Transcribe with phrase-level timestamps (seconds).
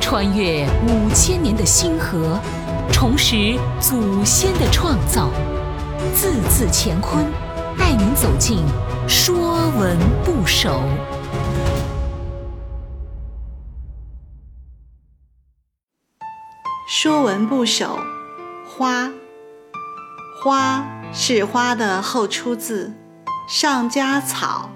[0.00, 2.38] 穿越五千年的星河，
[2.92, 5.30] 重拾祖先的创造，
[6.14, 7.24] 字字乾坤，
[7.78, 8.58] 带您走进
[9.08, 10.70] 《说文不首》。
[16.86, 17.98] 《说文不首》
[18.68, 19.10] 花，
[20.42, 22.94] 花是花的后出字，
[23.48, 24.70] 上加草，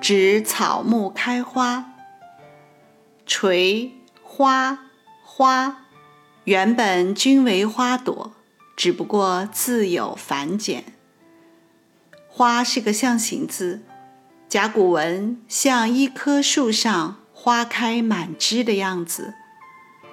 [0.00, 1.84] 指草木开花。
[3.28, 3.92] 垂。
[4.30, 4.78] 花
[5.24, 5.84] 花
[6.44, 8.32] 原本均为花朵，
[8.76, 10.84] 只不过字有繁简。
[12.28, 13.82] 花是个象形字，
[14.48, 19.34] 甲骨文像一棵树上花开满枝的样子。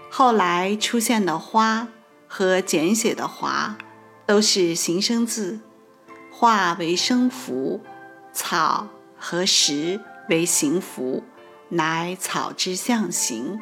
[0.09, 1.89] 后来出现的花
[2.27, 3.77] 和简写的华
[4.25, 5.59] 都是形声字，
[6.31, 7.81] 化为声符，
[8.33, 8.87] 草
[9.17, 11.23] 和石为形符，
[11.69, 13.61] 乃草之象形。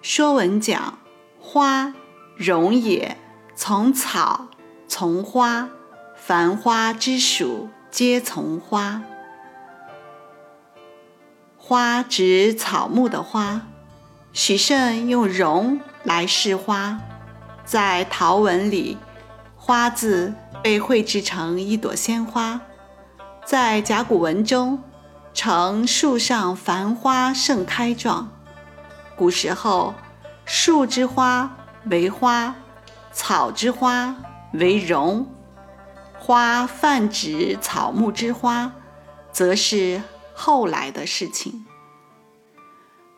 [0.00, 0.98] 说文讲
[1.40, 1.94] 花，
[2.36, 3.16] 荣也，
[3.54, 4.48] 从草，
[4.88, 5.68] 从花，
[6.16, 9.02] 凡花之属，皆从花。
[11.56, 13.62] 花指草木的花。
[14.32, 16.98] 许慎用荣来示花，
[17.66, 18.96] 在陶文里，
[19.56, 22.62] 花字被绘制成一朵鲜花，
[23.44, 24.82] 在甲骨文中
[25.34, 28.30] 呈树上繁花盛开状。
[29.16, 29.94] 古时候，
[30.44, 32.54] 树之花为花，
[33.12, 34.16] 草之花
[34.52, 35.26] 为荣，
[36.18, 38.72] 花泛指草木之花，
[39.30, 40.02] 则是
[40.34, 41.64] 后来的事情。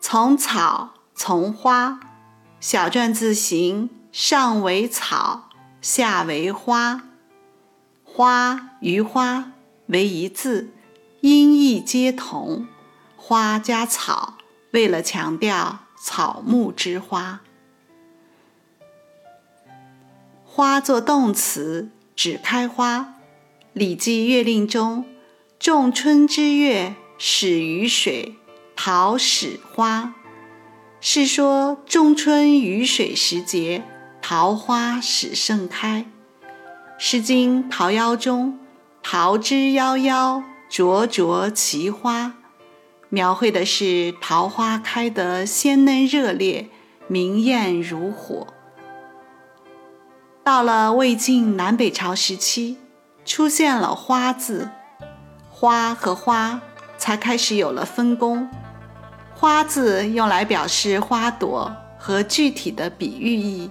[0.00, 1.98] 从草，从花，
[2.60, 5.48] 小篆字形上为草，
[5.80, 7.02] 下为花，
[8.04, 9.52] 花与花
[9.86, 10.74] 为一字，
[11.24, 12.66] 音义皆同。
[13.16, 14.34] 花加草，
[14.72, 15.78] 为了强调。
[15.98, 17.40] 草木之花，
[20.44, 22.98] 花作动词，指开花。
[23.72, 25.06] 《礼记月令》中，
[25.58, 28.34] 仲春之月，始于水，
[28.76, 30.12] 桃始花，
[31.00, 33.82] 是说仲春雨水时节，
[34.20, 36.04] 桃花始盛开。
[36.98, 38.58] 《诗经·桃夭》中，
[39.02, 42.34] 桃之夭夭，灼灼其花。
[43.08, 46.68] 描绘的是桃花开得鲜嫩热烈，
[47.06, 48.48] 明艳如火。
[50.42, 52.78] 到了魏晋南北朝时期，
[53.24, 54.68] 出现了“花”字，
[55.48, 56.60] 花和花
[56.98, 58.48] 才开始有了分工。
[59.34, 63.70] 花字用来表示花朵和具体的比喻意，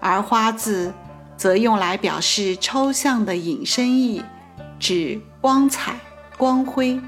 [0.00, 0.92] 而花字
[1.36, 4.22] 则用来表示抽象的引申意，
[4.78, 5.98] 指光彩、
[6.36, 7.00] 光辉。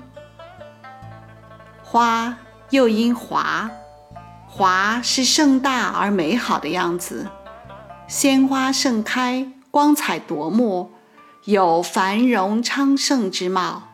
[1.82, 2.38] 花
[2.70, 3.70] 又因华，
[4.46, 7.28] 华是盛大而美好的样子。
[8.08, 10.92] 鲜花盛开，光彩夺目，
[11.44, 13.90] 有繁荣昌盛之貌。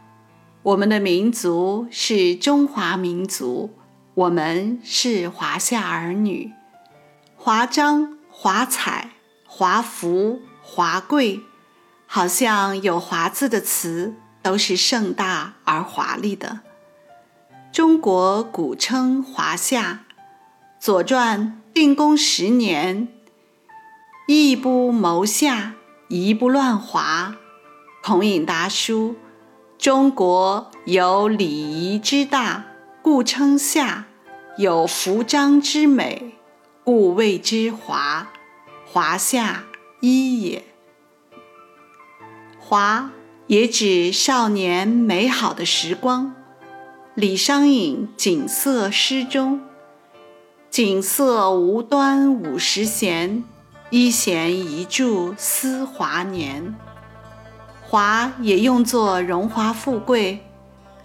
[0.62, 3.74] 我们的民族是中华民族，
[4.14, 6.52] 我们是华夏儿女。
[7.34, 9.10] 华章、华彩、
[9.44, 11.40] 华服、华贵，
[12.06, 16.60] 好像有“华”字的词，都是盛大而华丽的。
[17.72, 20.04] 中国古称华夏，
[20.84, 23.08] 《左传》定公十年，
[24.26, 25.74] 一不谋夏，
[26.08, 27.36] 一不乱华。
[28.02, 29.16] 孔颖达书：
[29.76, 32.64] 中国有礼仪之大，
[33.02, 34.04] 故称夏；
[34.56, 36.34] 有服章之美，
[36.84, 38.28] 故谓之华。
[38.86, 39.64] 华夏
[40.00, 40.64] 一也。
[42.58, 43.10] 华
[43.48, 46.34] 也指少年美好的时光。
[47.14, 49.62] 李商隐《锦瑟》诗中
[50.70, 53.42] ：“锦瑟无端五十弦，
[53.88, 56.74] 一弦一柱思华年。”
[57.88, 60.40] 华也用作荣华富贵。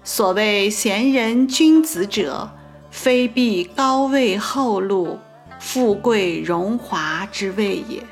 [0.03, 2.51] 所谓贤人君子者，
[2.91, 5.17] 非必高位厚禄、
[5.61, 8.03] 富贵荣华之谓也。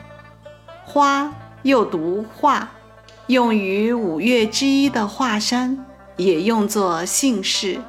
[0.85, 2.71] 花又读画，
[3.31, 5.85] 用于五岳之一的华山。
[6.17, 7.81] 也用作姓氏。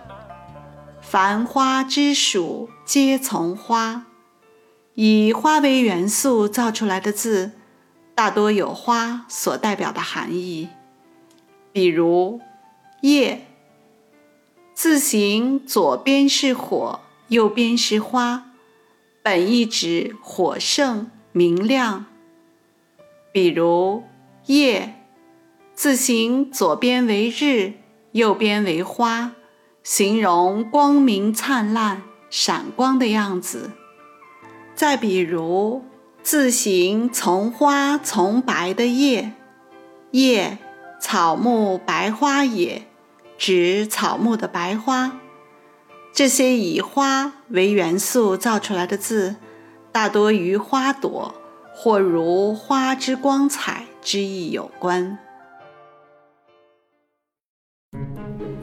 [1.02, 4.06] 凡花之属，皆从花。
[4.94, 7.52] 以花为元素造出来的字，
[8.14, 10.68] 大多有花所代表的含义。
[11.72, 12.40] 比如
[13.02, 13.46] “叶”，
[14.72, 18.52] 字形左边是火，右边是花，
[19.22, 22.06] 本意指火盛明亮。
[23.30, 24.04] 比如
[24.46, 25.01] “夜”，
[25.82, 27.72] 字形左边为日。
[28.12, 29.32] 右边为花，
[29.82, 33.72] 形容光明灿烂、闪光的样子。
[34.76, 35.82] 再比如
[36.22, 39.32] 字形从花从白的叶，
[40.12, 40.58] 叶
[41.00, 42.86] 草木白花也，
[43.36, 45.18] 指草木的白花。
[46.14, 49.34] 这些以花为元素造出来的字，
[49.90, 51.34] 大多与花朵
[51.74, 55.18] 或如花之光彩之意有关。